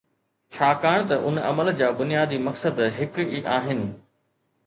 [0.55, 3.87] ڇاڪاڻ ته ان عمل جا بنيادي مقصد هڪ ئي آهن.